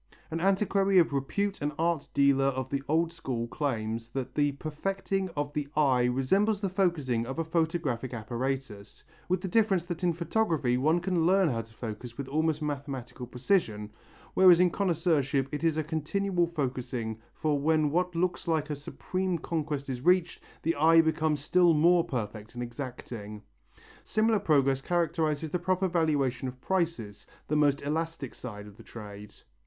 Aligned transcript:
An 0.31 0.39
antiquary 0.41 0.97
of 0.97 1.13
repute 1.13 1.61
and 1.61 1.73
art 1.77 2.09
dealer 2.15 2.45
of 2.45 2.71
the 2.71 2.81
old 2.87 3.11
school 3.11 3.47
claims 3.47 4.09
that 4.09 4.33
the 4.33 4.53
perfecting 4.53 5.29
of 5.37 5.53
the 5.53 5.67
eye 5.77 6.05
resembles 6.05 6.59
the 6.59 6.69
focussing 6.71 7.27
of 7.27 7.37
a 7.37 7.43
photographic 7.43 8.11
apparatus, 8.11 9.03
with 9.29 9.41
the 9.41 9.47
difference 9.47 9.85
that 9.85 10.03
in 10.03 10.11
photography 10.11 10.75
one 10.75 11.01
can 11.01 11.27
learn 11.27 11.49
how 11.49 11.61
to 11.61 11.71
focus 11.71 12.17
with 12.17 12.27
almost 12.27 12.63
mathematical 12.63 13.27
precision, 13.27 13.91
whereas 14.33 14.59
in 14.59 14.71
connoisseurship 14.71 15.47
it 15.51 15.63
is 15.63 15.77
a 15.77 15.83
continual 15.83 16.47
focussing 16.47 17.19
for 17.35 17.59
when 17.59 17.91
what 17.91 18.15
looks 18.15 18.47
like 18.47 18.71
a 18.71 18.75
supreme 18.75 19.37
conquest 19.37 19.87
is 19.87 20.01
reached, 20.01 20.41
the 20.63 20.75
eye 20.77 20.99
becomes 20.99 21.41
still 21.43 21.75
more 21.75 22.03
perfect 22.03 22.55
and 22.55 22.63
exacting. 22.63 23.43
Similar 24.03 24.39
progress 24.39 24.81
characterizes 24.81 25.51
the 25.51 25.59
proper 25.59 25.87
valuation 25.87 26.47
of 26.47 26.59
prices, 26.59 27.27
the 27.47 27.55
most 27.55 27.83
elastic 27.83 28.33
side 28.33 28.65
of 28.65 28.77
the 28.77 28.81
trade. 28.83 29.35